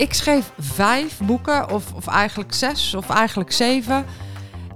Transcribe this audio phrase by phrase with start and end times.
[0.00, 4.04] Ik schreef vijf boeken, of, of eigenlijk zes, of eigenlijk zeven.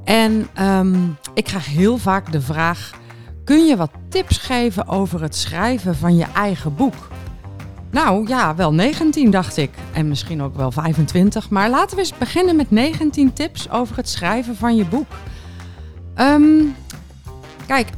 [0.05, 0.95] En ehm,
[1.35, 2.91] ik krijg heel vaak de vraag:
[3.45, 7.09] kun je wat tips geven over het schrijven van je eigen boek?
[7.91, 9.71] Nou ja, wel 19 dacht ik.
[9.93, 11.51] En misschien ook wel 25.
[11.51, 15.09] Maar laten we eens beginnen met 19 tips over het schrijven van je boek.
[16.15, 16.63] Ehm,
[17.67, 17.89] kijk,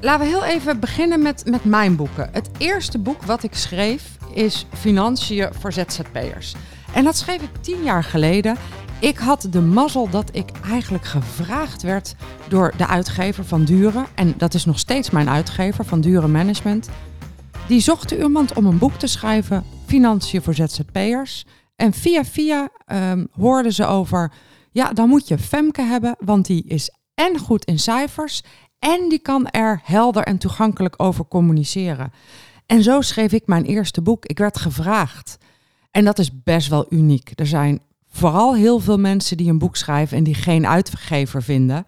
[0.00, 2.28] laten we heel even beginnen met, met mijn boeken.
[2.32, 6.54] Het eerste boek wat ik schreef is Financiën voor ZZP'ers.
[6.94, 8.56] En dat schreef ik tien jaar geleden.
[9.00, 12.14] Ik had de mazzel dat ik eigenlijk gevraagd werd
[12.48, 14.06] door de uitgever van Duren.
[14.14, 16.88] En dat is nog steeds mijn uitgever van Duren Management.
[17.68, 21.44] Die zocht iemand om een boek te schrijven, Financiën voor ZZP'ers.
[21.76, 24.32] En via via um, hoorden ze over,
[24.72, 28.42] ja, dan moet je Femke hebben, want die is en goed in cijfers
[28.78, 32.12] en die kan er helder en toegankelijk over communiceren.
[32.66, 34.26] En zo schreef ik mijn eerste boek.
[34.26, 35.38] Ik werd gevraagd.
[35.90, 37.32] En dat is best wel uniek.
[37.34, 41.86] Er zijn vooral heel veel mensen die een boek schrijven en die geen uitgever vinden.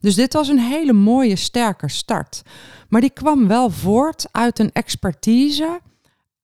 [0.00, 2.42] Dus dit was een hele mooie, sterke start.
[2.88, 5.80] Maar die kwam wel voort uit een expertise,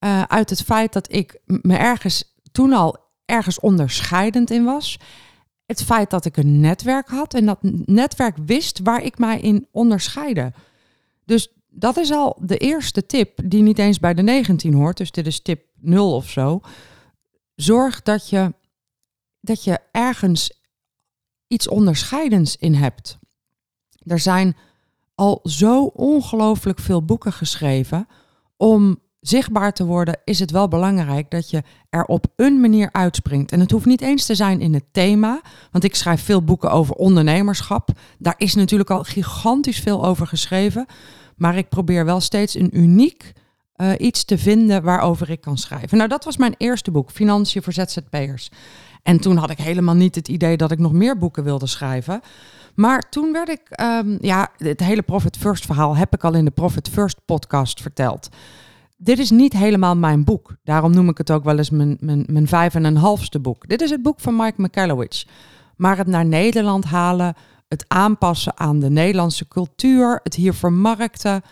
[0.00, 4.98] uh, uit het feit dat ik me ergens toen al ergens onderscheidend in was.
[5.66, 9.68] Het feit dat ik een netwerk had en dat netwerk wist waar ik mij in
[9.70, 10.52] onderscheidde.
[11.24, 14.96] Dus dat is al de eerste tip, die niet eens bij de 19 hoort.
[14.96, 16.60] Dus dit is tip 0 of zo
[17.54, 18.54] zorg dat je,
[19.40, 20.62] dat je ergens
[21.46, 23.18] iets onderscheidends in hebt.
[24.02, 24.56] Er zijn
[25.14, 28.08] al zo ongelooflijk veel boeken geschreven.
[28.56, 33.52] Om zichtbaar te worden is het wel belangrijk dat je er op een manier uitspringt.
[33.52, 35.40] En het hoeft niet eens te zijn in het thema,
[35.70, 37.88] want ik schrijf veel boeken over ondernemerschap.
[38.18, 40.86] Daar is natuurlijk al gigantisch veel over geschreven.
[41.36, 43.32] Maar ik probeer wel steeds een uniek
[43.76, 45.96] uh, iets te vinden waarover ik kan schrijven.
[45.96, 48.50] Nou, dat was mijn eerste boek, Financiën voor ZZP'ers.
[49.02, 52.20] En toen had ik helemaal niet het idee dat ik nog meer boeken wilde schrijven.
[52.74, 56.44] Maar toen werd ik, um, ja, het hele Profit First verhaal heb ik al in
[56.44, 58.28] de Profit First podcast verteld.
[58.96, 60.56] Dit is niet helemaal mijn boek.
[60.62, 63.68] Daarom noem ik het ook wel eens mijn, mijn, mijn vijf en een halfste boek.
[63.68, 65.24] Dit is het boek van Mike McCallowich.
[65.76, 67.34] Maar het naar Nederland halen,
[67.68, 71.42] het aanpassen aan de Nederlandse cultuur, het hier vermarkten,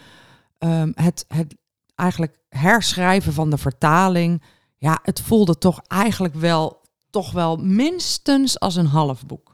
[0.58, 1.56] um, het, het
[1.94, 4.42] eigenlijk herschrijven van de vertaling.
[4.76, 9.51] Ja, het voelde toch eigenlijk wel, toch wel minstens als een half boek.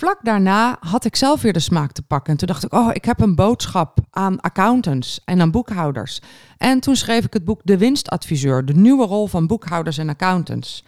[0.00, 2.32] Vlak daarna had ik zelf weer de smaak te pakken.
[2.32, 6.20] En toen dacht ik, oh, ik heb een boodschap aan accountants en aan boekhouders.
[6.56, 10.84] En toen schreef ik het boek De Winstadviseur, de nieuwe rol van boekhouders en accountants.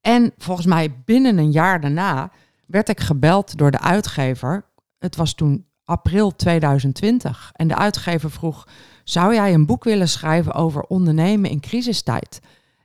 [0.00, 2.30] En volgens mij binnen een jaar daarna
[2.66, 4.64] werd ik gebeld door de uitgever.
[4.98, 7.50] Het was toen april 2020.
[7.52, 8.68] En de uitgever vroeg:
[9.04, 12.40] zou jij een boek willen schrijven over ondernemen in crisistijd?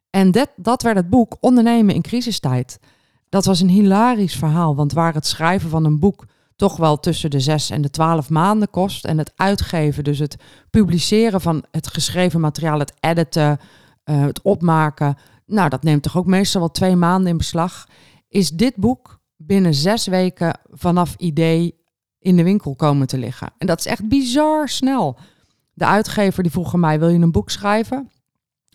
[0.09, 2.79] En dat, dat werd het boek Ondernemen in crisistijd.
[3.35, 6.25] Dat was een hilarisch verhaal, want waar het schrijven van een boek
[6.55, 9.05] toch wel tussen de zes en de twaalf maanden kost.
[9.05, 10.35] En het uitgeven, dus het
[10.69, 13.59] publiceren van het geschreven materiaal, het editen,
[14.05, 15.17] uh, het opmaken.
[15.45, 17.87] Nou, dat neemt toch ook meestal wel twee maanden in beslag.
[18.27, 21.75] Is dit boek binnen zes weken vanaf idee
[22.19, 23.53] in de winkel komen te liggen.
[23.57, 25.17] En dat is echt bizar snel.
[25.73, 28.11] De uitgever die vroeg aan mij, wil je een boek schrijven?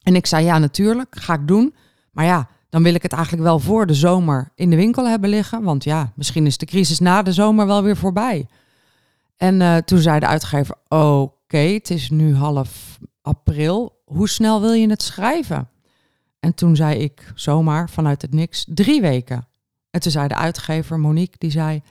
[0.02, 1.74] En ik zei, ja natuurlijk, ga ik doen.
[2.12, 5.30] Maar ja, dan wil ik het eigenlijk wel voor de zomer in de winkel hebben
[5.30, 5.62] liggen.
[5.62, 8.46] Want ja, misschien is de crisis na de zomer wel weer voorbij.
[9.36, 14.02] En uh, toen zei de uitgever, oké, het is nu half april.
[14.04, 15.68] Hoe snel wil je het schrijven?
[16.40, 19.48] En toen zei ik zomaar vanuit het niks, drie weken.
[19.90, 21.82] En toen zei de uitgever, Monique, die zei...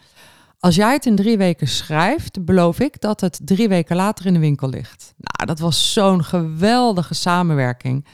[0.59, 4.33] Als jij het in drie weken schrijft, beloof ik dat het drie weken later in
[4.33, 5.13] de winkel ligt.
[5.17, 8.05] Nou, dat was zo'n geweldige samenwerking.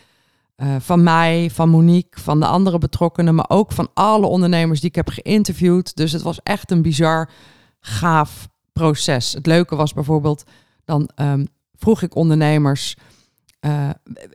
[0.57, 4.89] Uh, van mij, van Monique, van de andere betrokkenen, maar ook van alle ondernemers die
[4.89, 5.95] ik heb geïnterviewd.
[5.95, 7.29] Dus het was echt een bizar
[7.79, 9.33] gaaf proces.
[9.33, 10.43] Het leuke was bijvoorbeeld,
[10.85, 12.95] dan um, vroeg ik ondernemers,
[13.61, 13.89] uh,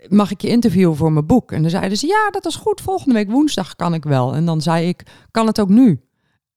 [0.08, 1.52] mag ik je interviewen voor mijn boek?
[1.52, 4.34] En dan zeiden ze, ja, dat is goed, volgende week woensdag kan ik wel.
[4.34, 6.00] En dan zei ik, kan het ook nu?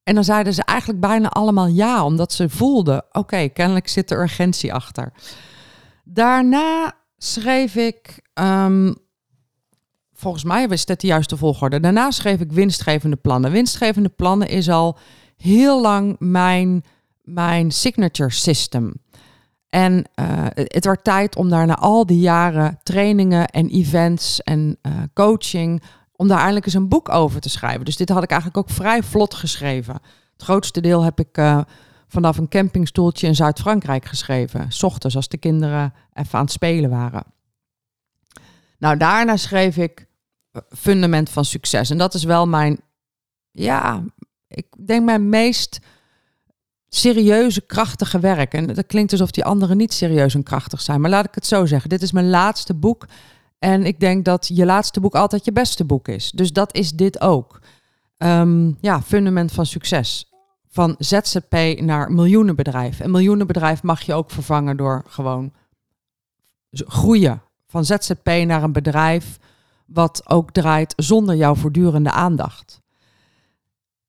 [0.03, 4.21] En dan zeiden ze eigenlijk bijna allemaal ja, omdat ze voelden: oké, kennelijk zit er
[4.21, 5.13] urgentie achter.
[6.03, 8.95] Daarna schreef ik um,
[10.23, 11.79] volgens mij was dat de juiste volgorde.
[11.79, 13.51] Daarna schreef ik winstgevende plannen.
[13.51, 14.97] Winstgevende plannen is al
[15.37, 16.83] heel lang mijn,
[17.21, 18.93] mijn signature system.
[19.69, 24.77] En uh, het werd tijd om daar na al die jaren trainingen en events en
[24.81, 27.85] uh, coaching, om daar eindelijk eens een boek over te schrijven.
[27.85, 29.93] Dus dit had ik eigenlijk ook vrij vlot geschreven.
[30.33, 31.61] Het grootste deel heb ik uh,
[32.07, 34.71] vanaf een campingstoeltje in Zuid-Frankrijk geschreven.
[34.71, 37.23] S ochtends als de kinderen even aan het spelen waren.
[38.77, 40.07] Nou, daarna schreef ik
[40.69, 41.89] Fundament van Succes.
[41.89, 42.79] En dat is wel mijn,
[43.51, 44.03] ja,
[44.47, 45.79] ik denk mijn meest
[46.89, 48.53] serieuze, krachtige werk.
[48.53, 51.01] En dat klinkt alsof die anderen niet serieus en krachtig zijn.
[51.01, 51.89] Maar laat ik het zo zeggen.
[51.89, 53.05] Dit is mijn laatste boek.
[53.59, 56.31] En ik denk dat je laatste boek altijd je beste boek is.
[56.31, 57.59] Dus dat is dit ook.
[58.17, 60.31] Um, ja, fundament van succes.
[60.67, 62.99] Van ZZP naar miljoenenbedrijf.
[62.99, 65.53] En miljoenenbedrijf mag je ook vervangen door gewoon
[66.71, 67.41] groeien.
[67.67, 69.39] Van ZZP naar een bedrijf
[69.85, 72.81] wat ook draait zonder jouw voortdurende aandacht.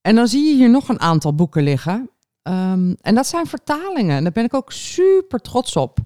[0.01, 2.11] En dan zie je hier nog een aantal boeken liggen.
[2.43, 4.17] Um, en dat zijn vertalingen.
[4.17, 5.99] En daar ben ik ook super trots op.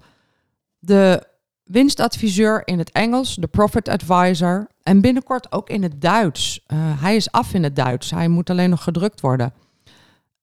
[0.79, 1.27] De
[1.63, 4.67] winstadviseur in het Engels, de Profit Advisor.
[4.83, 6.63] En binnenkort ook in het Duits.
[6.67, 8.11] Uh, hij is af in het Duits.
[8.11, 9.53] Hij moet alleen nog gedrukt worden.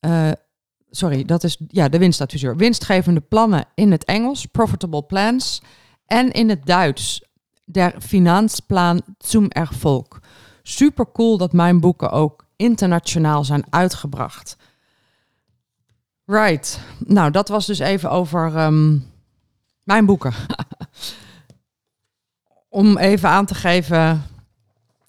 [0.00, 0.30] Uh,
[0.90, 2.56] sorry, dat is ja, de winstadviseur.
[2.56, 5.62] Winstgevende plannen in het Engels, Profitable Plans.
[6.06, 7.24] En in het Duits,
[7.66, 10.20] der Finanzplan zum Erfolg.
[10.62, 14.56] Super cool dat mijn boeken ook internationaal zijn uitgebracht.
[16.24, 16.80] Right.
[16.98, 19.04] Nou, dat was dus even over um,
[19.82, 20.32] mijn boeken.
[22.68, 24.22] Om even aan te geven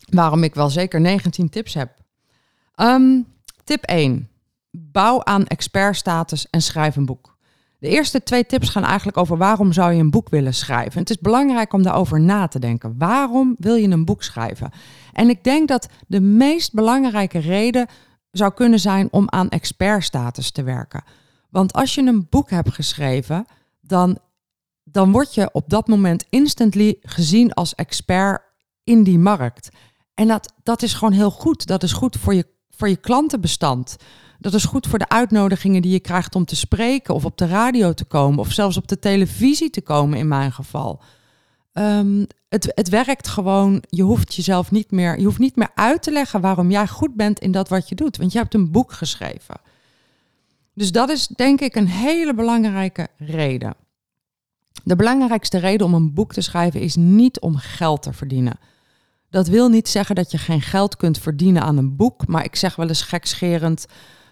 [0.10, 1.92] waarom ik wel zeker 19 tips heb.
[2.76, 3.28] Um,
[3.64, 4.30] tip 1.
[4.72, 7.37] Bouw aan expertstatus en schrijf een boek.
[7.80, 11.00] De eerste twee tips gaan eigenlijk over waarom zou je een boek willen schrijven.
[11.00, 12.96] Het is belangrijk om daarover na te denken.
[12.98, 14.72] Waarom wil je een boek schrijven?
[15.14, 17.88] En ik denk dat de meest belangrijke reden
[18.32, 21.04] zou kunnen zijn om aan expertstatus te werken.
[21.50, 23.46] Want als je een boek hebt geschreven,
[23.82, 24.18] dan,
[24.84, 28.42] dan word je op dat moment instantly gezien als expert
[28.84, 29.70] in die markt.
[30.14, 31.68] En dat, dat is gewoon heel goed.
[31.68, 33.96] Dat is goed voor je, voor je klantenbestand.
[34.40, 37.48] Dat is goed voor de uitnodigingen die je krijgt om te spreken of op de
[37.48, 41.02] radio te komen of zelfs op de televisie te komen in mijn geval.
[41.74, 43.84] Um, het, het werkt gewoon.
[43.90, 47.16] Je hoeft jezelf niet meer, je hoeft niet meer uit te leggen waarom jij goed
[47.16, 48.18] bent in dat wat je doet.
[48.18, 49.60] Want je hebt een boek geschreven.
[50.74, 53.76] Dus dat is denk ik een hele belangrijke reden.
[54.84, 58.60] De belangrijkste reden om een boek te schrijven is niet om geld te verdienen.
[59.30, 62.56] Dat wil niet zeggen dat je geen geld kunt verdienen aan een boek, maar ik
[62.56, 63.86] zeg wel eens gekscherend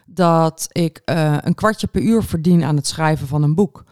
[0.06, 3.84] dat ik uh, een kwartje per uur verdien aan het schrijven van een boek.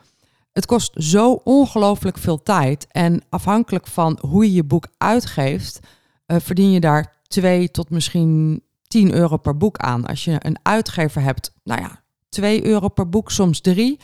[0.52, 5.80] Het kost zo ongelooflijk veel tijd en afhankelijk van hoe je je boek uitgeeft,
[6.28, 10.06] uh, verdien je daar 2 tot misschien 10 euro per boek aan.
[10.06, 14.00] Als je een uitgever hebt, nou ja, 2 euro per boek, soms 3.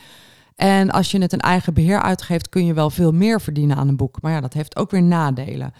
[0.54, 3.88] En als je het een eigen beheer uitgeeft, kun je wel veel meer verdienen aan
[3.88, 4.22] een boek.
[4.22, 5.72] Maar ja, dat heeft ook weer nadelen.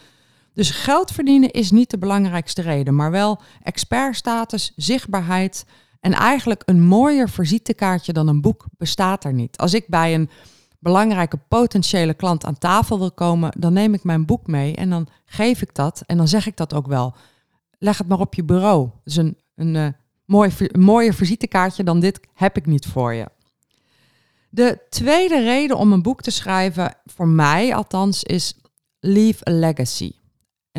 [0.53, 5.65] Dus geld verdienen is niet de belangrijkste reden, maar wel expertstatus, zichtbaarheid
[6.01, 9.57] en eigenlijk een mooier visitekaartje dan een boek bestaat er niet.
[9.57, 10.29] Als ik bij een
[10.79, 15.07] belangrijke potentiële klant aan tafel wil komen, dan neem ik mijn boek mee en dan
[15.25, 17.15] geef ik dat en dan zeg ik dat ook wel.
[17.77, 18.89] Leg het maar op je bureau.
[19.03, 19.95] Dus een, een,
[20.25, 23.27] mooi, een mooier visitekaartje dan dit heb ik niet voor je.
[24.49, 28.55] De tweede reden om een boek te schrijven, voor mij althans, is
[28.99, 30.11] Leave a Legacy.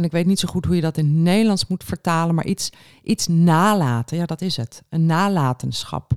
[0.03, 2.47] En ik weet niet zo goed hoe je dat in het Nederlands moet vertalen, maar
[2.47, 4.17] iets, iets nalaten.
[4.17, 4.83] Ja, dat is het.
[4.89, 6.13] Een nalatenschap.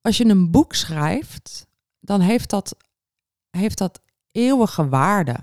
[0.00, 1.66] Als je een boek schrijft,
[2.00, 2.76] dan heeft dat,
[3.50, 4.00] heeft dat
[4.32, 5.36] eeuwige waarde.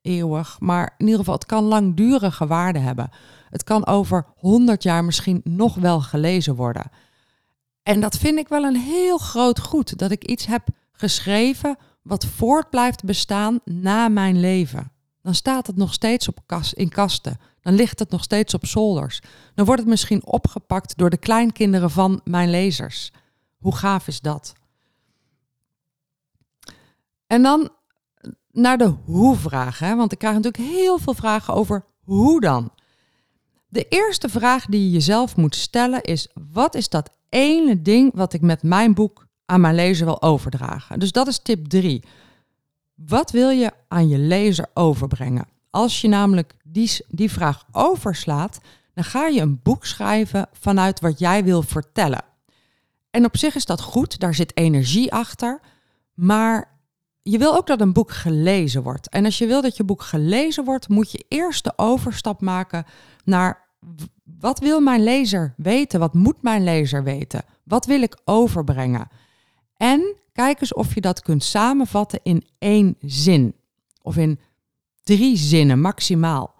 [0.00, 3.10] Eeuwig, maar in ieder geval, het kan langdurige waarde hebben.
[3.50, 6.90] Het kan over honderd jaar misschien nog wel gelezen worden.
[7.82, 12.26] En dat vind ik wel een heel groot goed, dat ik iets heb geschreven wat
[12.26, 14.92] voort blijft bestaan na mijn leven.
[15.22, 16.40] Dan staat het nog steeds op
[16.74, 17.38] in kasten.
[17.60, 19.20] Dan ligt het nog steeds op zolders.
[19.54, 23.12] Dan wordt het misschien opgepakt door de kleinkinderen van mijn lezers.
[23.58, 24.52] Hoe gaaf is dat?
[27.26, 27.70] En dan
[28.52, 29.96] naar de hoe-vragen.
[29.96, 32.72] Want ik krijg natuurlijk heel veel vragen over hoe dan.
[33.68, 38.32] De eerste vraag die je jezelf moet stellen is: wat is dat ene ding wat
[38.32, 40.98] ik met mijn boek aan mijn lezer wil overdragen?
[40.98, 42.02] Dus dat is tip 3.
[43.06, 45.48] Wat wil je aan je lezer overbrengen?
[45.70, 48.60] Als je namelijk die, die vraag overslaat,
[48.94, 52.24] dan ga je een boek schrijven vanuit wat jij wil vertellen.
[53.10, 55.60] En op zich is dat goed, daar zit energie achter.
[56.14, 56.78] Maar
[57.22, 59.08] je wil ook dat een boek gelezen wordt.
[59.08, 62.84] En als je wil dat je boek gelezen wordt, moet je eerst de overstap maken
[63.24, 63.68] naar
[64.38, 66.00] wat wil mijn lezer weten?
[66.00, 67.42] Wat moet mijn lezer weten?
[67.64, 69.08] Wat wil ik overbrengen?
[69.82, 73.54] En kijk eens of je dat kunt samenvatten in één zin
[74.02, 74.40] of in
[75.02, 76.54] drie zinnen maximaal.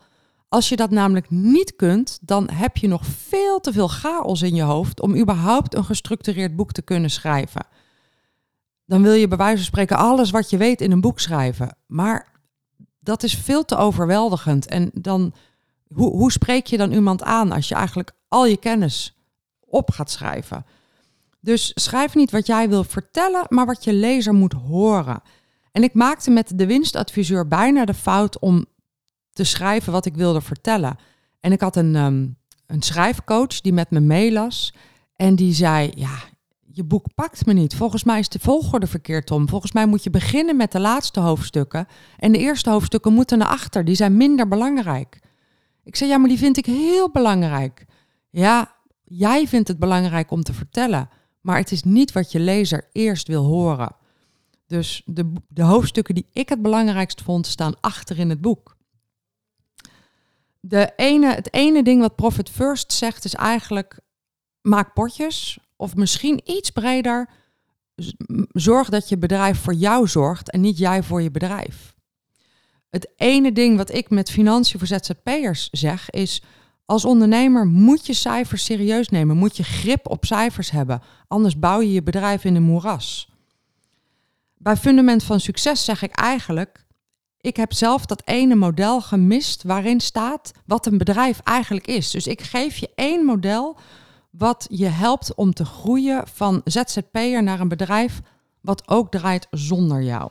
[0.48, 4.54] Als je dat namelijk niet kunt, dan heb je nog veel te veel chaos in
[4.54, 7.66] je hoofd om überhaupt een gestructureerd boek te kunnen schrijven.
[8.86, 11.76] Dan wil je bij wijze van spreken alles wat je weet in een boek schrijven.
[11.86, 12.32] Maar
[13.00, 14.66] dat is veel te overweldigend.
[14.66, 15.34] En dan,
[15.94, 19.16] hoe, hoe spreek je dan iemand aan als je eigenlijk al je kennis
[19.60, 20.64] op gaat schrijven?
[21.44, 25.22] Dus schrijf niet wat jij wil vertellen, maar wat je lezer moet horen.
[25.72, 28.64] En ik maakte met de winstadviseur bijna de fout om
[29.32, 30.96] te schrijven wat ik wilde vertellen.
[31.40, 32.28] En ik had een, ehm,
[32.66, 34.74] een schrijfcoach die met me meelas.
[35.16, 36.18] En die zei: Ja,
[36.60, 37.74] je boek pakt me niet.
[37.74, 39.48] Volgens mij is de volgorde verkeerd om.
[39.48, 41.86] Volgens mij moet je beginnen met de laatste hoofdstukken.
[42.16, 43.84] En de eerste hoofdstukken moeten naar achter.
[43.84, 45.20] Die zijn minder belangrijk.
[45.84, 47.84] Ik zei: Ja, maar die vind ik heel belangrijk.
[48.30, 51.08] Ja, jij vindt het belangrijk om te vertellen.
[51.42, 53.96] Maar het is niet wat je lezer eerst wil horen.
[54.66, 58.76] Dus de, de hoofdstukken die ik het belangrijkst vond, staan achter in het boek.
[60.60, 64.00] De ene, het ene ding wat Profit First zegt is eigenlijk
[64.60, 67.28] maak potjes of misschien iets breder
[68.52, 71.94] zorg dat je bedrijf voor jou zorgt en niet jij voor je bedrijf.
[72.90, 76.42] Het ene ding wat ik met financiën voor ZZP'ers zeg is
[76.92, 81.80] als ondernemer moet je cijfers serieus nemen, moet je grip op cijfers hebben, anders bouw
[81.80, 83.28] je je bedrijf in een moeras.
[84.56, 86.86] Bij Fundament van Succes zeg ik eigenlijk,
[87.40, 92.10] ik heb zelf dat ene model gemist waarin staat wat een bedrijf eigenlijk is.
[92.10, 93.76] Dus ik geef je één model
[94.30, 98.20] wat je helpt om te groeien van ZZP'er naar een bedrijf
[98.60, 100.30] wat ook draait zonder jou.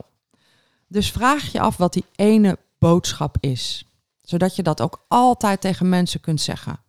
[0.88, 3.91] Dus vraag je af wat die ene boodschap is,
[4.22, 6.80] zodat je dat ook altijd tegen mensen kunt zeggen.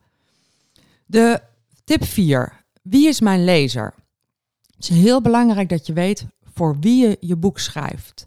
[1.06, 1.42] De
[1.84, 2.64] tip 4.
[2.82, 3.94] Wie is mijn lezer?
[4.76, 8.26] Het is heel belangrijk dat je weet voor wie je je boek schrijft.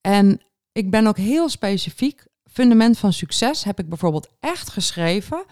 [0.00, 0.40] En
[0.72, 2.26] ik ben ook heel specifiek.
[2.52, 5.44] Fundament van succes heb ik bijvoorbeeld echt geschreven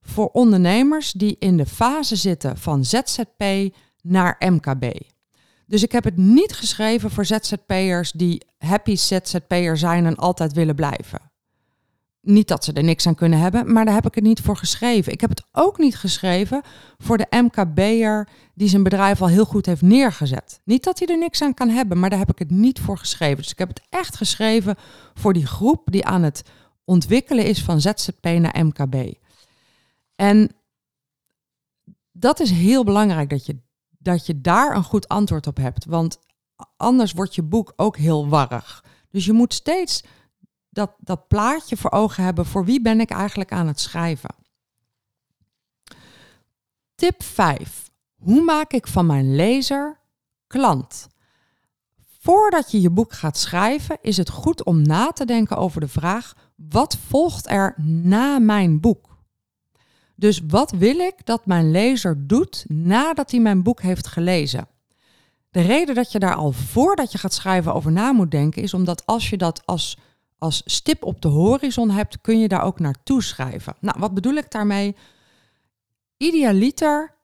[0.00, 4.84] voor ondernemers die in de fase zitten van ZZP naar MKB.
[5.66, 10.74] Dus ik heb het niet geschreven voor ZZP'ers die happy ZZP'er zijn en altijd willen
[10.74, 11.32] blijven.
[12.24, 14.56] Niet dat ze er niks aan kunnen hebben, maar daar heb ik het niet voor
[14.56, 15.12] geschreven.
[15.12, 16.62] Ik heb het ook niet geschreven
[16.98, 20.60] voor de MKB'er die zijn bedrijf al heel goed heeft neergezet.
[20.64, 22.98] Niet dat hij er niks aan kan hebben, maar daar heb ik het niet voor
[22.98, 23.36] geschreven.
[23.36, 24.76] Dus ik heb het echt geschreven
[25.14, 26.42] voor die groep die aan het
[26.84, 29.14] ontwikkelen is van ZZP naar MKB.
[30.16, 30.56] En
[32.12, 33.58] dat is heel belangrijk dat je,
[33.98, 36.18] dat je daar een goed antwoord op hebt, want
[36.76, 38.84] anders wordt je boek ook heel warrig.
[39.10, 40.02] Dus je moet steeds
[40.74, 44.34] dat, dat plaatje voor ogen hebben voor wie ben ik eigenlijk aan het schrijven.
[46.94, 47.90] Tip 5.
[48.14, 50.00] Hoe maak ik van mijn lezer
[50.46, 51.06] klant?
[52.18, 55.88] Voordat je je boek gaat schrijven, is het goed om na te denken over de
[55.88, 59.12] vraag: wat volgt er na mijn boek?
[60.16, 64.68] Dus wat wil ik dat mijn lezer doet nadat hij mijn boek heeft gelezen?
[65.50, 68.74] De reden dat je daar al voordat je gaat schrijven over na moet denken, is
[68.74, 69.98] omdat als je dat als
[70.38, 73.74] als stip op de horizon hebt, kun je daar ook naartoe schrijven.
[73.80, 74.96] Nou, wat bedoel ik daarmee?
[76.16, 77.14] Idealiter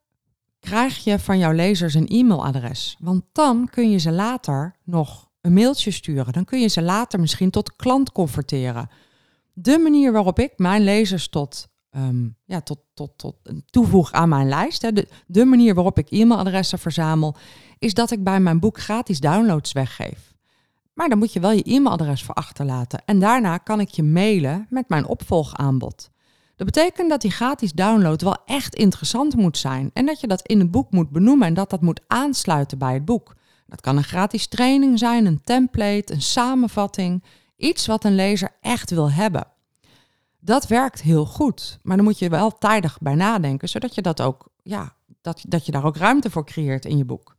[0.61, 2.97] krijg je van jouw lezers een e-mailadres.
[2.99, 6.33] Want dan kun je ze later nog een mailtje sturen.
[6.33, 8.89] Dan kun je ze later misschien tot klant converteren.
[9.53, 13.37] De manier waarop ik mijn lezers tot, um, ja, tot, tot, tot
[13.71, 17.37] toevoeg aan mijn lijst, hè, de, de manier waarop ik e-mailadressen verzamel,
[17.79, 20.30] is dat ik bij mijn boek gratis downloads weggeef.
[21.01, 23.03] Maar dan moet je wel je e-mailadres voor achterlaten.
[23.05, 26.11] En daarna kan ik je mailen met mijn opvolgaanbod.
[26.57, 29.91] Dat betekent dat die gratis download wel echt interessant moet zijn.
[29.93, 32.95] En dat je dat in het boek moet benoemen en dat dat moet aansluiten bij
[32.95, 33.35] het boek.
[33.67, 37.25] Dat kan een gratis training zijn, een template, een samenvatting.
[37.57, 39.47] Iets wat een lezer echt wil hebben.
[40.41, 41.79] Dat werkt heel goed.
[41.83, 45.67] Maar dan moet je wel tijdig bij nadenken, zodat je dat ook, ja, dat, dat
[45.67, 47.39] je daar ook ruimte voor creëert in je boek.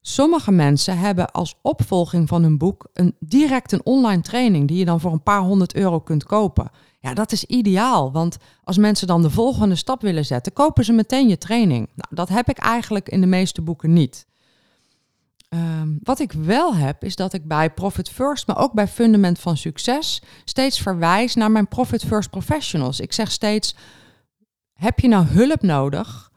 [0.00, 4.84] Sommige mensen hebben als opvolging van hun boek een, direct een online training die je
[4.84, 6.70] dan voor een paar honderd euro kunt kopen.
[7.00, 10.92] Ja, dat is ideaal, want als mensen dan de volgende stap willen zetten, kopen ze
[10.92, 11.88] meteen je training.
[11.94, 14.26] Nou, dat heb ik eigenlijk in de meeste boeken niet.
[15.48, 19.38] Ehm, wat ik wel heb, is dat ik bij Profit First, maar ook bij Fundament
[19.38, 23.00] van Succes, steeds verwijs naar mijn Profit First Professionals.
[23.00, 23.74] Ik zeg steeds:
[24.72, 26.30] heb je nou hulp nodig?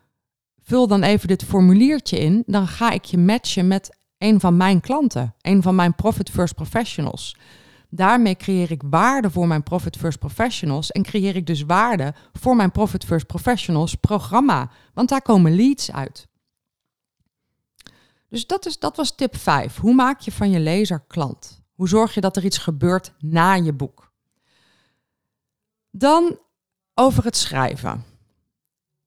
[0.72, 2.44] Vul dan even dit formuliertje in.
[2.46, 6.56] Dan ga ik je matchen met een van mijn klanten, een van mijn Profit First
[6.56, 7.36] Professionals.
[7.90, 12.56] Daarmee creëer ik waarde voor mijn Profit First Professionals en creëer ik dus waarde voor
[12.56, 16.28] mijn Profit First Professionals programma, want daar komen leads uit.
[18.28, 19.78] Dus dat, is, dat was tip 5.
[19.78, 21.62] Hoe maak je van je lezer klant?
[21.74, 24.12] Hoe zorg je dat er iets gebeurt na je boek?
[25.90, 26.40] Dan
[26.94, 28.04] over het schrijven.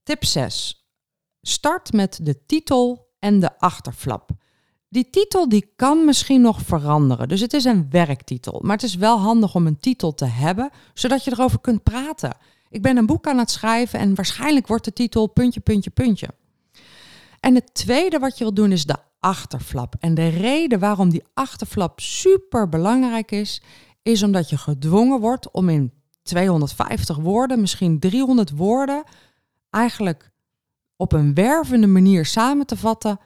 [0.03, 0.84] Tip 6.
[1.47, 4.31] Start met de titel en de achterflap.
[4.89, 7.29] Die titel die kan misschien nog veranderen.
[7.29, 8.61] Dus het is een werktitel.
[8.63, 12.37] Maar het is wel handig om een titel te hebben, zodat je erover kunt praten.
[12.69, 16.29] Ik ben een boek aan het schrijven en waarschijnlijk wordt de titel puntje, puntje, puntje.
[17.41, 19.95] En het tweede wat je wil doen is de achterflap.
[20.01, 23.63] En de reden waarom die achterflap super belangrijk is,
[24.03, 29.05] is omdat je gedwongen wordt om in 250 woorden, misschien 300 woorden,
[29.71, 30.33] eigenlijk
[31.05, 33.21] op een wervende manier samen te vatten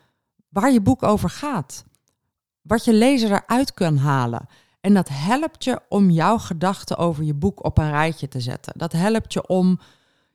[0.49, 1.85] waar je boek over gaat.
[2.63, 4.47] Wat je lezer eruit kan halen.
[4.81, 8.73] En dat helpt je om jouw gedachten over je boek op een rijtje te zetten.
[8.77, 9.81] Dat helpt je om,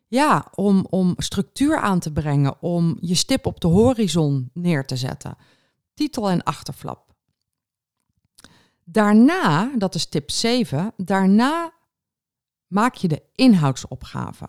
[0.07, 4.95] ja, om, om structuur aan te brengen, om je stip op de horizon neer te
[4.95, 5.37] zetten.
[5.93, 7.13] Titel en achterflap.
[8.83, 11.71] Daarna, dat is tip 7, daarna
[12.67, 14.45] maak je de inhoudsopgave.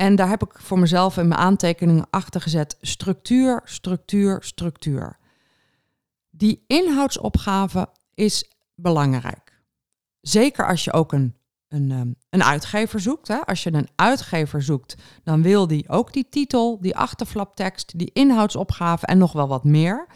[0.00, 5.18] En daar heb ik voor mezelf in mijn aantekeningen achter gezet: structuur, structuur, structuur.
[6.30, 9.62] Die inhoudsopgave is belangrijk.
[10.20, 11.36] Zeker als je ook een,
[11.68, 13.28] een, ehm, een uitgever zoekt.
[13.28, 13.46] Hè.
[13.46, 19.06] Als je een uitgever zoekt, dan wil die ook die titel, die achterflaptekst, die inhoudsopgave
[19.06, 20.06] en nog wel wat meer.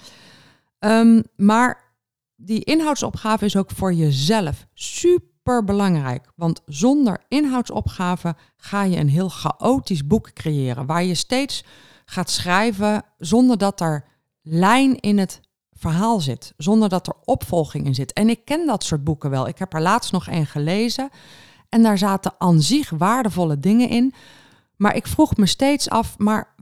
[0.78, 1.94] Um, maar
[2.36, 6.32] die inhoudsopgave is ook voor jezelf super super belangrijk.
[6.36, 10.86] Want zonder inhoudsopgave ga je een heel chaotisch boek creëren.
[10.86, 11.64] Waar je steeds
[12.04, 14.04] gaat schrijven zonder dat er
[14.42, 15.40] lijn in het
[15.72, 16.52] verhaal zit.
[16.56, 18.12] Zonder dat er opvolging in zit.
[18.12, 19.48] En ik ken dat soort boeken wel.
[19.48, 21.08] Ik heb er laatst nog een gelezen.
[21.68, 24.14] En daar zaten aan zich waardevolle dingen in.
[24.76, 26.54] Maar ik vroeg me steeds af, maar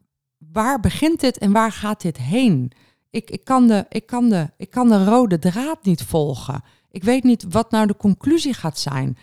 [0.53, 2.73] waar begint dit en waar gaat dit heen?
[3.11, 6.63] Ik, ik, kan, de, ik, kan, de, ik kan de rode draad niet volgen.
[6.93, 9.19] Ik weet niet wat nou de conclusie gaat zijn.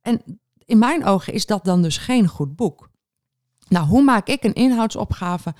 [0.00, 2.88] En in mijn ogen is dat dan dus geen goed boek.
[3.68, 5.54] Nou, hoe maak ik een inhoudsopgave?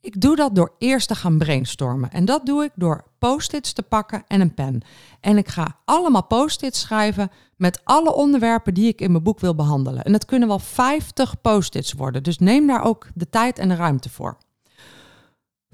[0.00, 2.10] Ik doe dat door eerst te gaan brainstormen.
[2.10, 4.82] En dat doe ik door post-its te pakken en een pen.
[5.20, 9.54] En ik ga allemaal post-its schrijven met alle onderwerpen die ik in mijn boek wil
[9.54, 10.02] behandelen.
[10.02, 12.22] En dat kunnen wel 50 post-its worden.
[12.22, 14.38] Dus neem daar ook de tijd en de ruimte voor.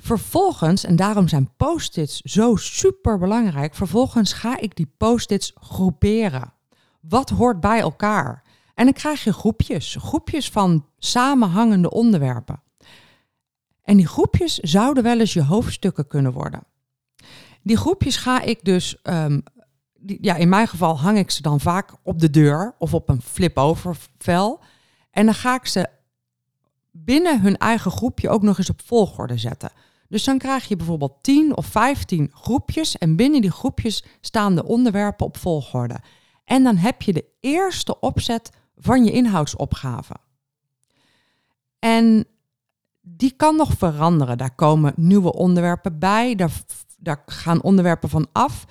[0.05, 6.53] Vervolgens, en daarom zijn post-its zo super belangrijk, vervolgens ga ik die post-its groeperen.
[7.01, 8.43] Wat hoort bij elkaar?
[8.75, 12.62] En dan krijg je groepjes, groepjes van samenhangende onderwerpen.
[13.83, 16.62] En die groepjes zouden wel eens je hoofdstukken kunnen worden.
[17.62, 19.43] Die groepjes ga ik dus, um,
[20.21, 23.23] ja, in mijn geval hang ik ze dan vaak op de deur of op een
[23.23, 24.61] flip-over vel.
[25.11, 25.88] En dan ga ik ze
[26.91, 29.71] binnen hun eigen groepje ook nog eens op volgorde zetten.
[30.12, 34.64] Dus dan krijg je bijvoorbeeld 10 of 15 groepjes en binnen die groepjes staan de
[34.64, 36.01] onderwerpen op volgorde.
[36.44, 40.14] En dan heb je de eerste opzet van je inhoudsopgave.
[41.79, 42.27] En
[43.01, 44.38] die kan nog veranderen.
[44.38, 46.53] Daar komen nieuwe onderwerpen bij, daar,
[46.98, 48.64] daar gaan onderwerpen van af.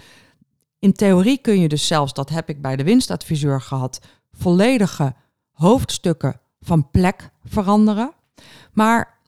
[0.80, 4.00] In theorie kun je dus zelfs, dat heb ik bij de winstadviseur gehad,
[4.32, 5.14] volledige
[5.52, 8.12] hoofdstukken van plek veranderen.
[8.74, 9.20] Maar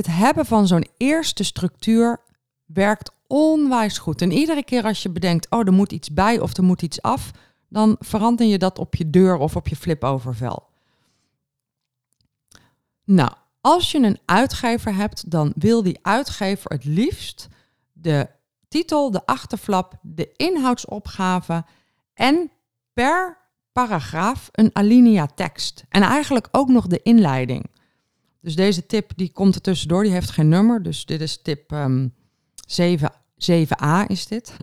[0.00, 2.20] het hebben van zo'n eerste structuur
[2.64, 4.22] werkt onwijs goed.
[4.22, 7.02] En iedere keer als je bedenkt, oh, er moet iets bij of er moet iets
[7.02, 7.30] af,
[7.68, 10.68] dan verander je dat op je deur of op je flip-overvel.
[13.04, 17.48] Nou, als je een uitgever hebt, dan wil die uitgever het liefst
[17.92, 18.28] de
[18.68, 21.64] titel, de achterflap, de inhoudsopgave
[22.14, 22.50] en
[22.92, 23.38] per
[23.72, 25.84] paragraaf een alinea tekst.
[25.88, 27.70] En eigenlijk ook nog de inleiding.
[28.40, 30.82] Dus deze tip die komt er tussendoor, die heeft geen nummer.
[30.82, 32.14] Dus dit is tip um,
[32.66, 33.12] 7,
[33.50, 34.56] 7a is dit.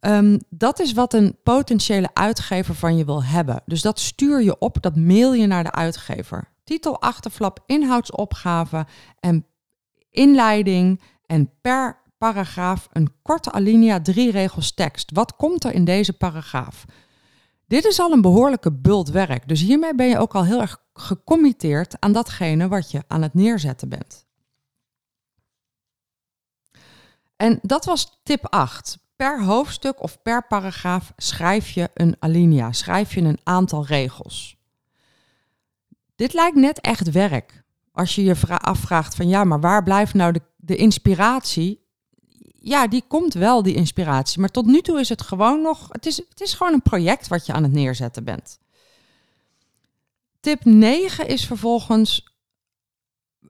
[0.00, 3.62] um, dat is wat een potentiële uitgever van je wil hebben.
[3.66, 6.48] Dus dat stuur je op, dat mail je naar de uitgever.
[6.64, 8.86] Titel, achterflap, inhoudsopgave
[9.20, 9.46] en
[10.10, 15.10] inleiding en per paragraaf een korte alinea, drie regels tekst.
[15.12, 16.84] Wat komt er in deze paragraaf?
[17.66, 19.48] Dit is al een behoorlijke bult werk.
[19.48, 23.34] Dus hiermee ben je ook al heel erg gecommitteerd aan datgene wat je aan het
[23.34, 24.26] neerzetten bent.
[27.36, 28.98] En dat was tip 8.
[29.16, 34.56] Per hoofdstuk of per paragraaf schrijf je een alinea, schrijf je een aantal regels.
[36.14, 37.64] Dit lijkt net echt werk.
[37.92, 41.86] Als je je afvraagt van ja, maar waar blijft nou de, de inspiratie?
[42.66, 44.40] ja, die komt wel, die inspiratie.
[44.40, 47.28] Maar tot nu toe is het gewoon nog, het is, het is gewoon een project
[47.28, 48.58] wat je aan het neerzetten bent.
[50.46, 52.36] Tip 9 is vervolgens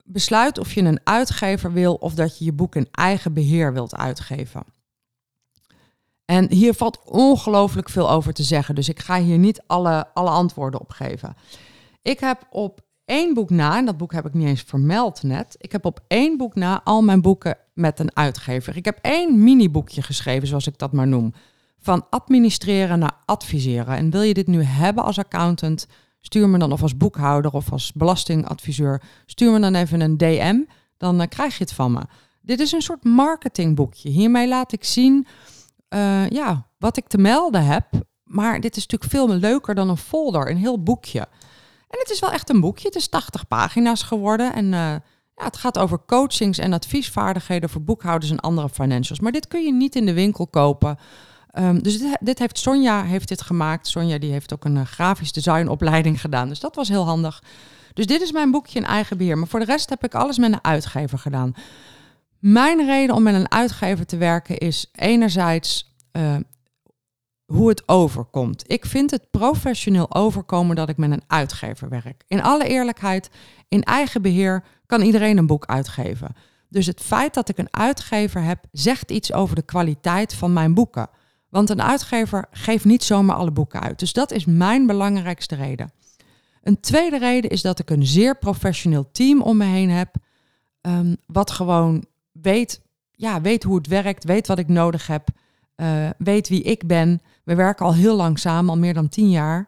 [0.03, 3.95] besluit of je een uitgever wil of dat je je boek in eigen beheer wilt
[3.95, 4.63] uitgeven.
[6.25, 10.29] En hier valt ongelooflijk veel over te zeggen, dus ik ga hier niet alle, alle
[10.29, 11.35] antwoorden op geven.
[12.01, 15.55] Ik heb op één boek na, en dat boek heb ik niet eens vermeld net,
[15.57, 18.77] ik heb op één boek na al mijn boeken met een uitgever.
[18.77, 21.33] Ik heb één mini-boekje geschreven, zoals ik dat maar noem.
[21.79, 23.95] Van administreren naar adviseren.
[23.95, 25.87] En wil je dit nu hebben als accountant,
[26.27, 30.55] stuur me dan of als boekhouder of als belastingadviseur, stuur me dan even een DM,
[30.97, 32.01] dan uh, krijg je het van me.
[32.41, 34.09] Dit is een soort marketingboekje.
[34.09, 35.27] Hiermee laat ik zien
[35.89, 37.85] uh, ja, wat ik te melden heb.
[38.23, 41.19] Maar dit is natuurlijk veel leuker dan een folder, een heel boekje.
[41.89, 42.87] En het is wel echt een boekje.
[42.87, 44.53] Het is 80 pagina's geworden.
[44.53, 44.71] En uh,
[45.35, 49.19] ja, het gaat over coachings en adviesvaardigheden voor boekhouders en andere financials.
[49.19, 50.97] Maar dit kun je niet in de winkel kopen.
[51.59, 53.87] Um, dus dit, dit, heeft Sonja heeft dit gemaakt.
[53.87, 56.47] Sonja die heeft ook een uh, grafisch designopleiding gedaan.
[56.47, 57.43] Dus dat was heel handig.
[57.93, 59.37] Dus dit is mijn boekje in eigen beheer.
[59.37, 61.53] Maar voor de rest heb ik alles met een uitgever gedaan.
[62.39, 66.35] Mijn reden om met een uitgever te werken is enerzijds uh,
[67.45, 68.63] hoe het overkomt.
[68.67, 72.23] Ik vind het professioneel overkomen dat ik met een uitgever werk.
[72.27, 73.29] In alle eerlijkheid,
[73.67, 76.35] in eigen beheer kan iedereen een boek uitgeven.
[76.69, 80.73] Dus het feit dat ik een uitgever heb, zegt iets over de kwaliteit van mijn
[80.73, 81.09] boeken.
[81.49, 83.99] Want een uitgever geeft niet zomaar alle boeken uit.
[83.99, 85.91] Dus dat is mijn belangrijkste reden.
[86.63, 90.15] Een tweede reden is dat ik een zeer professioneel team om me heen heb.
[90.81, 92.81] Um, wat gewoon weet,
[93.11, 95.27] ja, weet hoe het werkt, weet wat ik nodig heb,
[95.75, 97.21] uh, weet wie ik ben.
[97.43, 99.67] We werken al heel lang samen, al meer dan tien jaar.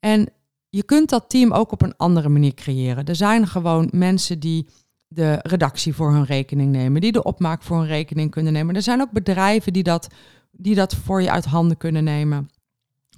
[0.00, 0.28] En
[0.68, 3.04] je kunt dat team ook op een andere manier creëren.
[3.04, 4.68] Er zijn gewoon mensen die
[5.08, 8.74] de redactie voor hun rekening nemen, die de opmaak voor hun rekening kunnen nemen.
[8.74, 10.08] Er zijn ook bedrijven die dat,
[10.58, 12.50] die dat voor je uit handen kunnen nemen.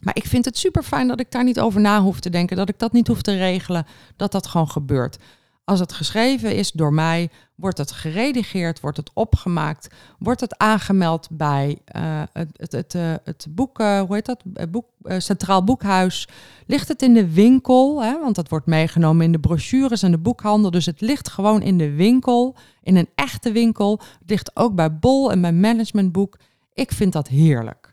[0.01, 2.57] Maar ik vind het super fijn dat ik daar niet over na hoef te denken,
[2.57, 5.19] dat ik dat niet hoef te regelen, dat dat gewoon gebeurt.
[5.65, 11.29] Als het geschreven is door mij, wordt het geredigeerd, wordt het opgemaakt, wordt het aangemeld
[11.31, 14.43] bij uh, het, het, het, uh, het boek, uh, hoe heet dat?
[14.71, 14.87] Boek,
[15.19, 16.29] Centraal Boekhuis.
[16.67, 18.21] Ligt het in de winkel, hè?
[18.21, 20.71] want dat wordt meegenomen in de brochures en de boekhandel.
[20.71, 24.01] Dus het ligt gewoon in de winkel, in een echte winkel.
[24.21, 26.39] Het ligt ook bij Bol en bij Managementboek.
[26.81, 27.93] Ik vind dat heerlijk.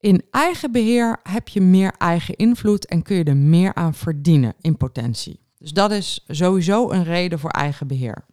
[0.00, 4.54] In eigen beheer heb je meer eigen invloed en kun je er meer aan verdienen
[4.60, 5.40] in potentie.
[5.58, 8.24] Dus dat is sowieso een reden voor eigen beheer.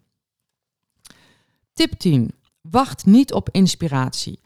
[1.73, 2.31] Tip 10.
[2.61, 4.39] Wacht niet op inspiratie.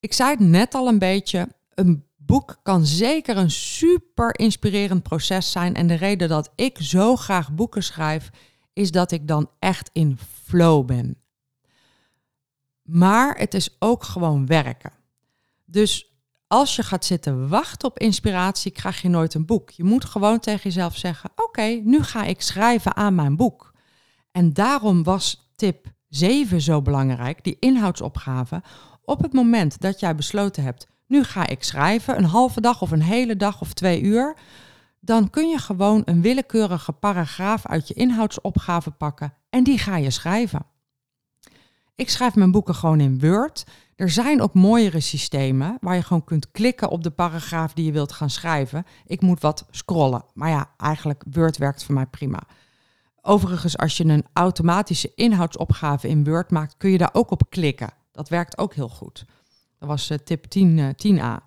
[0.00, 1.48] Ik zei het net al een beetje.
[1.74, 5.74] Een boek kan zeker een super inspirerend proces zijn.
[5.74, 8.30] En de reden dat ik zo graag boeken schrijf,
[8.72, 11.23] is dat ik dan echt in flow ben.
[12.84, 14.92] Maar het is ook gewoon werken.
[15.64, 16.14] Dus
[16.46, 19.70] als je gaat zitten wachten op inspiratie, krijg je nooit een boek.
[19.70, 23.72] Je moet gewoon tegen jezelf zeggen: Oké, nu ga ik schrijven aan mijn boek.
[24.32, 28.62] En daarom was tip 7 zo belangrijk, die inhoudsopgave.
[29.04, 32.90] Op het moment dat jij besloten hebt: Nu ga ik schrijven, een halve dag of
[32.90, 34.36] een hele dag of twee uur.
[35.00, 40.10] Dan kun je gewoon een willekeurige paragraaf uit je inhoudsopgave pakken en die ga je
[40.10, 40.66] schrijven.
[41.94, 43.64] Ik schrijf mijn boeken gewoon in Word.
[43.96, 47.92] Er zijn ook mooiere systemen waar je gewoon kunt klikken op de paragraaf die je
[47.92, 48.84] wilt gaan schrijven.
[49.06, 50.24] Ik moet wat scrollen.
[50.32, 52.42] Maar ja, eigenlijk Word werkt voor mij prima.
[53.20, 57.92] Overigens, als je een automatische inhoudsopgave in Word maakt, kun je daar ook op klikken.
[58.12, 59.24] Dat werkt ook heel goed.
[59.78, 61.44] Dat was uh, tip 10, uh, 10a.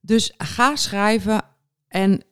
[0.00, 1.42] Dus ga schrijven
[1.88, 2.22] en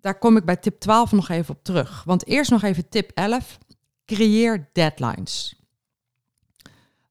[0.00, 2.04] daar kom ik bij tip 12 nog even op terug.
[2.04, 3.58] Want eerst nog even tip 11.
[4.04, 5.60] Creëer deadlines.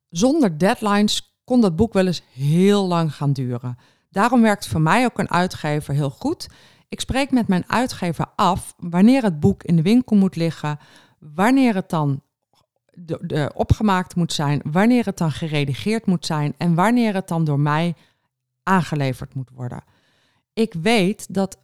[0.10, 3.78] Zonder deadlines kon dat boek wel eens heel lang gaan duren.
[4.10, 6.48] Daarom werkt voor mij ook een uitgever heel goed.
[6.90, 10.80] Ik spreek met mijn uitgever af wanneer het boek in de winkel moet liggen,
[11.20, 12.22] wanneer het dan
[12.92, 17.60] de, opgemaakt moet zijn, wanneer het dan geredigeerd moet zijn en wanneer het dan door
[17.60, 17.96] mij
[18.64, 19.84] aangeleverd moet worden.
[20.54, 21.58] Ik weet dat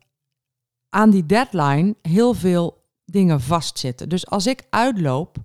[0.89, 2.78] aan die deadline heel veel
[3.11, 4.09] dingen vastzitten.
[4.09, 5.37] Dus als ik uitloop,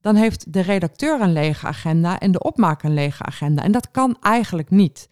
[0.00, 3.62] dan heeft de redacteur een lege agenda en de opmaak een lege agenda.
[3.62, 5.08] En dat kan eigenlijk niet.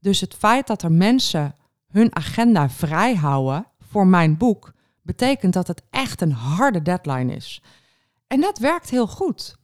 [0.00, 1.54] Dus het feit dat er mensen
[1.88, 7.62] hun agenda vrij houden voor mijn boek, betekent dat het echt een harde deadline is.
[8.26, 9.56] En dat werkt heel goed.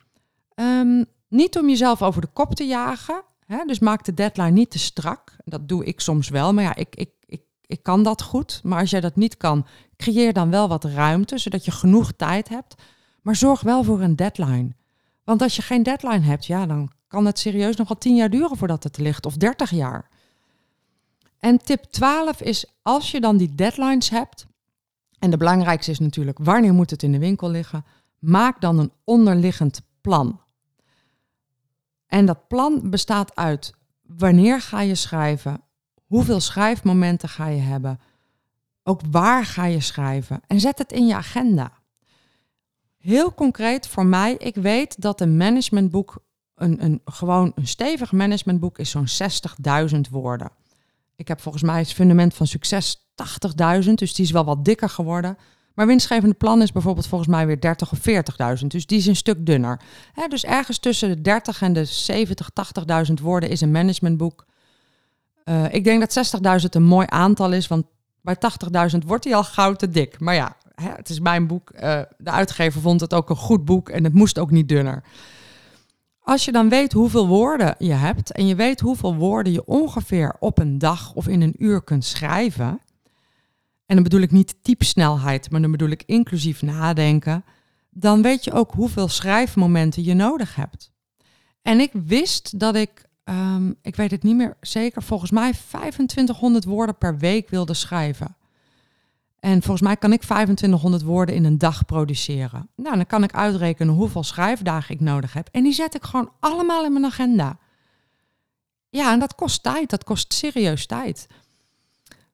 [0.54, 3.22] Um, niet om jezelf over de kop te jagen.
[3.46, 3.64] Hè?
[3.64, 5.36] Dus maak de deadline niet te strak.
[5.44, 8.60] Dat doe ik soms wel, maar ja, ik, ik, ik, ik kan dat goed.
[8.62, 12.48] Maar als jij dat niet kan, creëer dan wel wat ruimte, zodat je genoeg tijd
[12.48, 12.74] hebt.
[13.22, 14.68] Maar zorg wel voor een deadline.
[15.24, 18.30] Want als je geen deadline hebt, ja, dan kan het serieus nog wel 10 jaar
[18.30, 20.08] duren voordat het ligt, of 30 jaar.
[21.38, 24.46] En tip 12 is, als je dan die deadlines hebt,
[25.18, 27.84] en de belangrijkste is natuurlijk, wanneer moet het in de winkel liggen?
[28.18, 30.40] Maak dan een onderliggend plan.
[32.06, 35.60] En dat plan bestaat uit wanneer ga je schrijven,
[36.06, 38.00] hoeveel schrijfmomenten ga je hebben,
[38.86, 41.72] ook waar ga je schrijven en zet het in je agenda.
[42.98, 48.78] Heel concreet voor mij, ik weet dat een managementboek, een, een, gewoon een stevig managementboek
[48.78, 49.06] is zo'n
[49.90, 50.50] 60.000 woorden.
[51.16, 53.08] Ik heb volgens mij het fundament van succes
[53.84, 55.38] 80.000, dus die is wel wat dikker geworden.
[55.74, 57.98] Maar winstgevende plan is bijvoorbeeld volgens mij weer 30 of
[58.60, 58.66] 40.000.
[58.66, 59.80] Dus die is een stuk dunner.
[60.28, 62.50] dus ergens tussen de 30 en de 70,
[63.08, 64.46] 80.000 woorden is een managementboek.
[65.44, 67.84] Uh, ik denk dat 60.000 een mooi aantal is, want
[68.26, 70.20] bij 80.000 wordt hij al gauw te dik.
[70.20, 71.72] Maar ja, het is mijn boek.
[71.74, 71.80] Uh,
[72.18, 75.02] de uitgever vond het ook een goed boek en het moest ook niet dunner.
[76.20, 80.36] Als je dan weet hoeveel woorden je hebt en je weet hoeveel woorden je ongeveer
[80.38, 82.80] op een dag of in een uur kunt schrijven,
[83.86, 87.44] en dan bedoel ik niet typsnelheid, maar dan bedoel ik inclusief nadenken,
[87.90, 90.92] dan weet je ook hoeveel schrijfmomenten je nodig hebt.
[91.62, 96.64] En ik wist dat ik, um, ik weet het niet meer zeker, volgens mij 2500
[96.64, 98.36] woorden per week wilde schrijven.
[99.40, 102.68] En volgens mij kan ik 2500 woorden in een dag produceren.
[102.76, 105.48] Nou, dan kan ik uitrekenen hoeveel schrijfdagen ik nodig heb.
[105.52, 107.58] En die zet ik gewoon allemaal in mijn agenda.
[108.88, 109.90] Ja, en dat kost tijd.
[109.90, 111.26] Dat kost serieus tijd.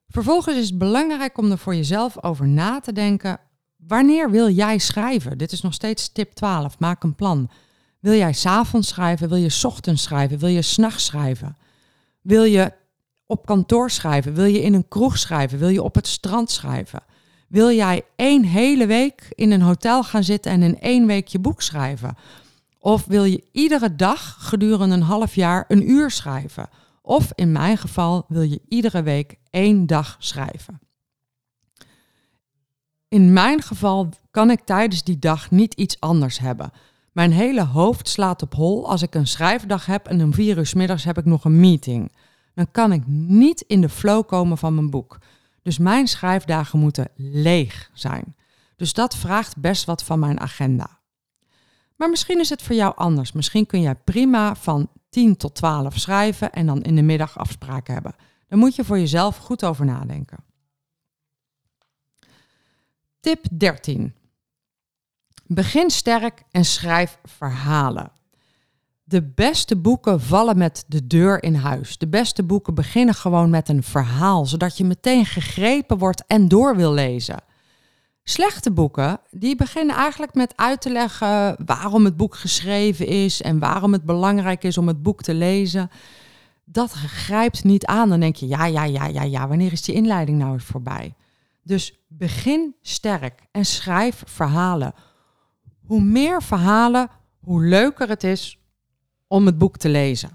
[0.07, 3.39] Vervolgens is het belangrijk om er voor jezelf over na te denken.
[3.75, 5.37] Wanneer wil jij schrijven?
[5.37, 6.79] Dit is nog steeds tip 12.
[6.79, 7.49] Maak een plan.
[8.03, 9.29] Wil jij s'avonds schrijven?
[9.29, 10.39] Wil je ochtends schrijven?
[10.39, 11.57] Wil je s'nachts schrijven?
[12.21, 12.73] Wil je
[13.25, 14.33] op kantoor schrijven?
[14.33, 15.59] Wil je in een kroeg schrijven?
[15.59, 17.03] Wil je op het strand schrijven?
[17.47, 21.39] Wil jij één hele week in een hotel gaan zitten en in één week je
[21.39, 22.15] boek schrijven?
[22.79, 26.69] Of wil je iedere dag gedurende een half jaar een uur schrijven?
[27.01, 30.79] Of in mijn geval wil je iedere week één dag schrijven.
[33.07, 36.71] In mijn geval kan ik tijdens die dag niet iets anders hebben.
[37.13, 40.71] Mijn hele hoofd slaat op hol als ik een schrijfdag heb en om vier uur
[40.75, 42.11] middags heb ik nog een meeting.
[42.53, 45.17] Dan kan ik niet in de flow komen van mijn boek.
[45.61, 48.35] Dus mijn schrijfdagen moeten leeg zijn.
[48.75, 50.99] Dus dat vraagt best wat van mijn agenda.
[51.95, 53.31] Maar misschien is het voor jou anders.
[53.31, 57.93] Misschien kun jij prima van 10 tot 12 schrijven en dan in de middag afspraken
[57.93, 58.15] hebben.
[58.47, 60.43] Daar moet je voor jezelf goed over nadenken.
[63.19, 64.13] Tip 13.
[65.53, 68.11] Begin sterk en schrijf verhalen.
[69.03, 71.97] De beste boeken vallen met de deur in huis.
[71.97, 76.75] De beste boeken beginnen gewoon met een verhaal, zodat je meteen gegrepen wordt en door
[76.75, 77.43] wil lezen.
[78.23, 83.59] Slechte boeken, die beginnen eigenlijk met uit te leggen waarom het boek geschreven is en
[83.59, 85.89] waarom het belangrijk is om het boek te lezen.
[86.65, 88.09] Dat grijpt niet aan.
[88.09, 91.13] Dan denk je, ja, ja, ja, ja, ja, wanneer is die inleiding nou voorbij?
[91.63, 94.93] Dus begin sterk en schrijf verhalen.
[95.93, 98.59] Hoe meer verhalen, hoe leuker het is
[99.27, 100.29] om het boek te lezen.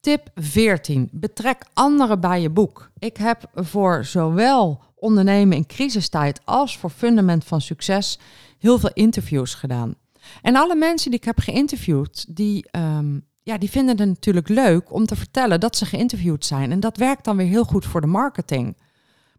[0.00, 1.08] Tip 14.
[1.12, 2.90] Betrek anderen bij je boek.
[2.98, 8.18] Ik heb voor zowel ondernemen in crisistijd als voor fundament van succes
[8.58, 9.94] heel veel interviews gedaan.
[10.42, 14.92] En alle mensen die ik heb geïnterviewd, die, ehm, ja, die vinden het natuurlijk leuk
[14.92, 16.70] om te vertellen dat ze geïnterviewd zijn.
[16.70, 18.76] En dat werkt dan weer heel goed voor de marketing.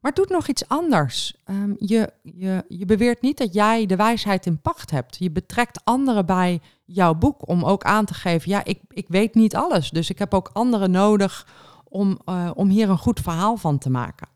[0.01, 1.35] Maar het doet nog iets anders.
[1.43, 5.17] Ehm, je, je, je beweert niet dat jij de wijsheid in pacht hebt.
[5.19, 9.35] Je betrekt anderen bij jouw boek om ook aan te geven, ja, ik, ik weet
[9.35, 9.89] niet alles.
[9.89, 11.47] Dus ik heb ook anderen nodig
[11.83, 14.27] om, uh, om hier een goed verhaal van te maken.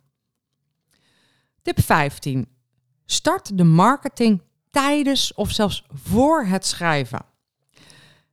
[1.62, 2.48] Tip 15.
[3.06, 7.26] Start de marketing tijdens of zelfs voor het schrijven.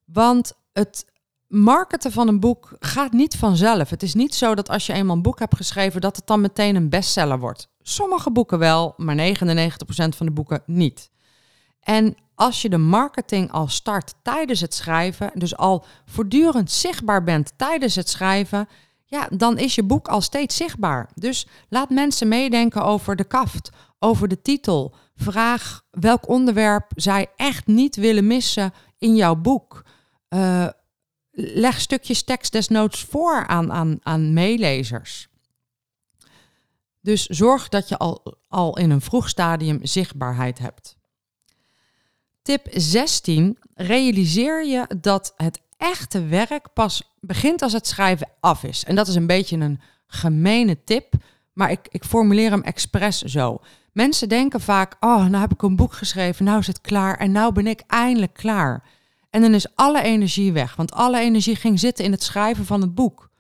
[0.05, 1.12] Want het
[1.53, 3.91] marketen van een boek gaat niet vanzelf.
[3.91, 6.41] Het is niet zo dat als je eenmaal een boek hebt geschreven, dat het dan
[6.41, 7.69] meteen een bestseller wordt.
[7.83, 9.19] Sommige boeken wel, maar 99%
[10.17, 11.11] van de boeken niet.
[11.81, 17.53] En als je de marketing al start tijdens het schrijven, dus al voortdurend zichtbaar bent
[17.57, 18.69] tijdens het schrijven,
[19.05, 21.11] ja, dan is je boek al steeds zichtbaar.
[21.15, 24.95] Dus laat mensen meedenken over de kaft, over de titel.
[25.17, 29.85] Vraag welk onderwerp zij echt niet willen missen in jouw boek.
[30.29, 30.67] Uh,
[31.33, 35.29] leg stukjes tekst desnoods voor aan, aan, aan meelezers.
[37.01, 40.97] Dus zorg dat je al, al in een vroeg stadium zichtbaarheid hebt.
[42.43, 43.59] Tip 16.
[43.75, 48.85] Realiseer je dat het echte werk pas begint als het schrijven af is.
[48.85, 51.15] En dat is een beetje een gemene tip
[51.53, 53.61] Maar ik, ik formuleer hem expres zo.
[53.93, 57.33] Mensen denken vaak, oh, nou heb ik een boek geschreven, nou is het klaar en
[57.33, 58.83] nou ben ik eindelijk klaar.
[59.33, 62.81] En dan is alle energie weg, want alle energie ging zitten in het schrijven van
[62.81, 63.31] het boek.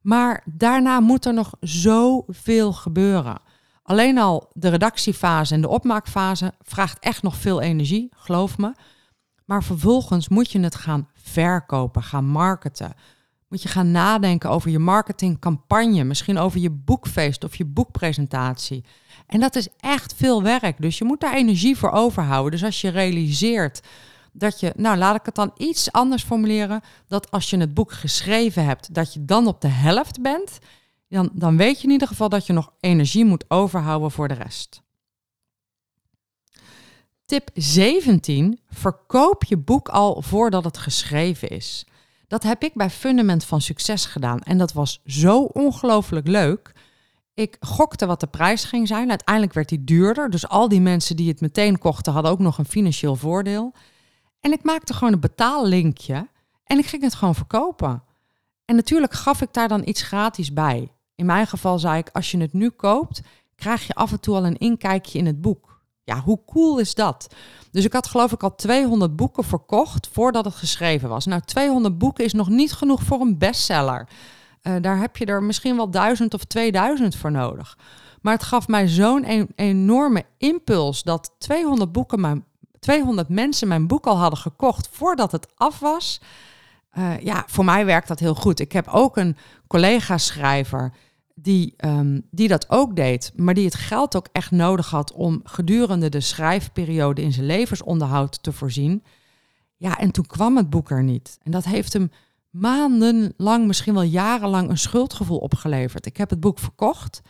[0.00, 3.40] Maar daarna moet er nog zoveel gebeuren.
[3.82, 8.74] Alleen al de redactiefase en de opmaakfase vraagt echt nog veel energie, geloof me.
[9.44, 12.94] Maar vervolgens moet je het gaan verkopen, gaan marketen.
[13.48, 18.84] Moet je gaan nadenken over je marketingcampagne, misschien over je boekfeest of je boekpresentatie.
[19.26, 22.50] En dat is echt veel werk, dus je moet daar energie voor overhouden.
[22.50, 23.80] Dus als je realiseert
[24.38, 27.92] dat je, nou laat ik het dan iets anders formuleren, dat als je het boek
[27.92, 30.58] geschreven hebt, dat je dan op de helft bent,
[31.08, 34.34] dan, dan weet je in ieder geval dat je nog energie moet overhouden voor de
[34.34, 34.84] rest.
[37.24, 38.60] Tip 17.
[38.70, 41.86] Verkoop je boek al voordat het geschreven is.
[42.28, 46.72] Dat heb ik bij Fundament van Succes gedaan en dat was zo ongelooflijk leuk.
[47.34, 49.08] Ik gokte wat de prijs ging zijn.
[49.08, 50.30] Uiteindelijk werd die duurder.
[50.30, 53.72] Dus al die mensen die het meteen kochten hadden ook nog een financieel voordeel.
[54.46, 56.28] En ik maakte gewoon een betaallinkje
[56.64, 58.02] en ik ging het gewoon verkopen.
[58.64, 60.92] En natuurlijk gaf ik daar dan iets gratis bij.
[61.14, 63.20] In mijn geval zei ik, als je het nu koopt,
[63.56, 65.80] krijg je af en toe al een inkijkje in het boek.
[66.04, 67.34] Ja, hoe cool is dat?
[67.70, 71.26] Dus ik had geloof ik al 200 boeken verkocht voordat het geschreven was.
[71.26, 74.08] Nou, 200 boeken is nog niet genoeg voor een bestseller.
[74.62, 77.78] Uh, daar heb je er misschien wel 1000 of 2000 voor nodig.
[78.20, 82.44] Maar het gaf mij zo'n enorme impuls dat 200 boeken mijn
[82.86, 86.20] 200 mensen mijn boek al hadden gekocht voordat het af was.
[86.98, 88.60] Uh, ja, voor mij werkt dat heel goed.
[88.60, 90.92] Ik heb ook een collega-schrijver
[91.34, 95.40] die, um, die dat ook deed, maar die het geld ook echt nodig had om
[95.44, 99.04] gedurende de schrijfperiode in zijn levensonderhoud te voorzien.
[99.76, 101.38] Ja, en toen kwam het boek er niet.
[101.42, 102.10] En dat heeft hem
[102.50, 106.06] maandenlang, misschien wel jarenlang, een schuldgevoel opgeleverd.
[106.06, 107.22] Ik heb het boek verkocht.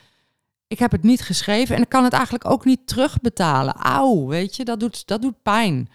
[0.69, 3.75] Ik heb het niet geschreven en ik kan het eigenlijk ook niet terugbetalen.
[3.75, 5.89] Auw, weet je, dat doet, dat doet pijn.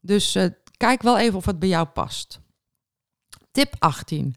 [0.00, 2.40] Dus uh, kijk wel even of het bij jou past.
[3.50, 4.34] Tip 18.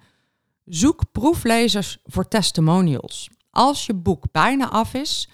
[0.65, 3.29] Zoek proeflezers voor testimonials.
[3.49, 5.29] Als je boek bijna af is,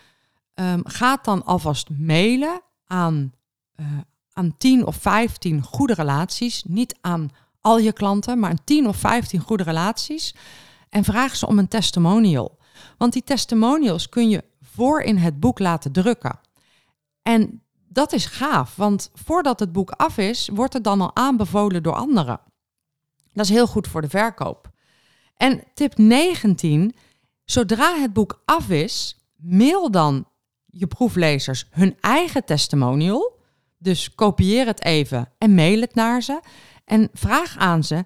[0.54, 3.34] um, ga dan alvast mailen aan,
[3.76, 3.88] uh,
[4.34, 6.64] aan 10 of 15 goede relaties.
[6.64, 7.30] Niet aan
[7.62, 10.36] al je klanten, maar aan 10 of 15 goede relaties.
[10.90, 12.55] En vraag ze om een testimonial.
[12.98, 16.40] Want die testimonials kun je voor in het boek laten drukken.
[17.22, 21.84] En dat is gaaf, want voordat het boek af is, wordt het dan al aanbevolen
[21.84, 22.40] door anderen.
[23.34, 24.72] Dat is heel goed voor de verkoop.
[25.38, 26.96] En tip 19,
[27.46, 30.28] zodra het boek af is, mail dan
[30.66, 33.40] je proeflezers hun eigen testimonial.
[33.78, 36.40] Dus kopieer het even en mail het naar ze.
[36.86, 38.06] En vraag aan ze: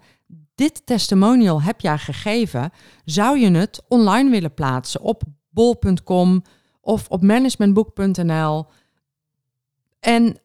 [0.60, 2.72] dit testimonial heb jij gegeven.
[3.06, 6.44] Zou je het online willen plaatsen op bol.com
[6.82, 8.66] of op managementboek.nl?
[10.00, 10.40] En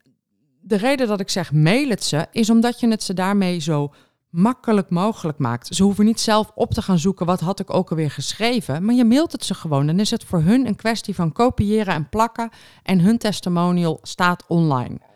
[0.61, 3.93] de reden dat ik zeg mail het ze, is omdat je het ze daarmee zo
[4.31, 5.75] makkelijk mogelijk maakt.
[5.75, 8.95] Ze hoeven niet zelf op te gaan zoeken wat had ik ook alweer geschreven, maar
[8.95, 9.87] je mailt het ze gewoon.
[9.87, 12.51] Dan is het voor hun een kwestie van kopiëren en plakken
[12.83, 15.14] en hun testimonial staat online.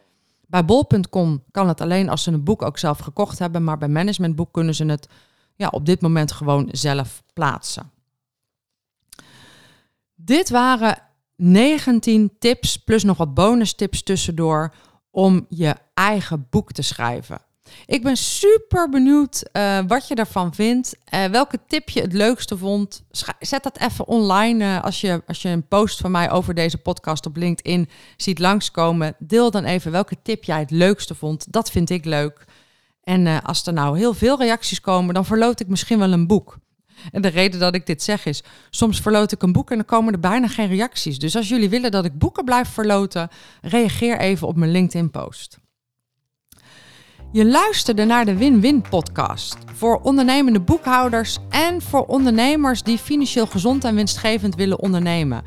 [0.49, 3.89] Bij bol.com kan het alleen als ze een boek ook zelf gekocht hebben, maar bij
[3.89, 5.09] managementboek kunnen ze het
[5.55, 7.91] ja, op dit moment gewoon zelf plaatsen.
[10.15, 11.03] Dit waren
[11.37, 14.75] 19 tips plus nog wat bonus tips tussendoor
[15.11, 17.41] om je eigen boek te schrijven.
[17.87, 20.97] Ik ben super benieuwd uh, wat je daarvan vindt.
[21.15, 23.03] Uh, welke tip je het leukste vond.
[23.41, 26.79] Zet dat even online uh, als, je, als je een post van mij over deze
[26.79, 29.15] podcast op LinkedIn ziet langskomen.
[29.19, 31.53] Deel dan even welke tip jij het leukste vond.
[31.53, 32.45] Dat vind ik leuk.
[33.03, 36.59] En als er nou heel veel reacties komen, dan verloot ik misschien wel een boek.
[37.13, 39.85] En de reden dat ik dit zeg is, soms verloot ik een boek en dan
[39.85, 41.19] komen er bijna geen reacties.
[41.19, 43.29] Dus als jullie willen dat ik boeken blijf verloten,
[43.63, 45.59] reageer even op mijn LinkedIn-post.
[47.33, 53.85] Je luisterde naar de Win-Win podcast voor ondernemende boekhouders en voor ondernemers die financieel gezond
[53.85, 55.43] en winstgevend willen ondernemen.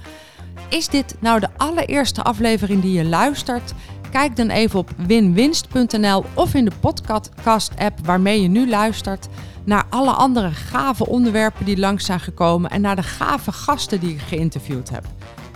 [0.70, 3.74] Is dit nou de allereerste aflevering die je luistert?
[4.12, 9.28] Kijk dan even op winwinst.nl of in de podcast-app waarmee je nu luistert
[9.66, 14.14] naar alle andere gave onderwerpen die langs zijn gekomen en naar de gave gasten die
[14.14, 15.06] ik geïnterviewd heb.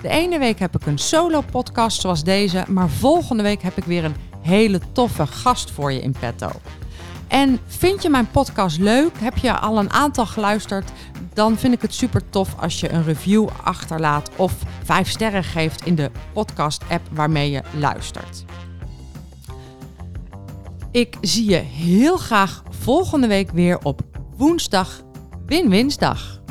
[0.02, 4.04] De ene week heb ik een solo-podcast zoals deze, maar volgende week heb ik weer
[4.04, 4.16] een
[4.46, 6.50] hele toffe gast voor je in petto.
[7.28, 9.20] En vind je mijn podcast leuk?
[9.20, 10.92] Heb je al een aantal geluisterd?
[11.34, 15.86] Dan vind ik het super tof als je een review achterlaat of vijf sterren geeft
[15.86, 18.46] in de podcast-app waarmee je luistert.
[20.92, 24.02] Ik zie je heel graag volgende week weer op
[24.38, 25.02] woensdag
[25.46, 26.44] Win-Winsdag.